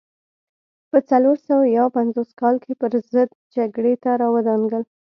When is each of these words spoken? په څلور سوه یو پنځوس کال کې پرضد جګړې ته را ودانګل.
په 0.91 0.97
څلور 1.09 1.37
سوه 1.47 1.63
یو 1.77 1.87
پنځوس 1.97 2.29
کال 2.39 2.55
کې 2.63 2.73
پرضد 2.81 3.29
جګړې 3.55 3.93
ته 4.03 4.09
را 4.21 4.27
ودانګل. 4.35 4.83